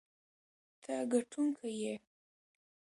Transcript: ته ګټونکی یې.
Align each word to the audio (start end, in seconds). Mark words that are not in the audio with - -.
ته 0.83 0.93
ګټونکی 1.11 1.71
یې. 1.81 1.95